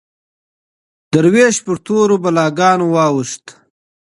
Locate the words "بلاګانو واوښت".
2.23-3.45